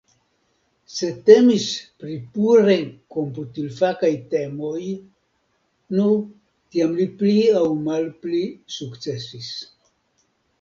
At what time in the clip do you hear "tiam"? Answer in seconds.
6.31-6.97